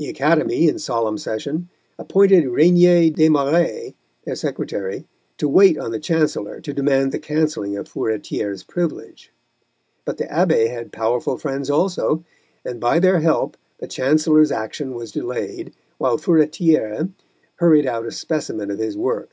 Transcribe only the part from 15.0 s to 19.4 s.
delayed, while Furetière hurried out a specimen of his work.